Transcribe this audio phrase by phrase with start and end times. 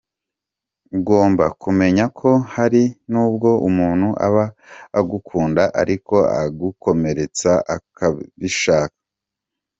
[0.97, 4.45] Ugomba kumenya ko hari n’ubwo umuntu aba
[4.99, 8.97] agukunda ariko akagukomeretsa atabishaka.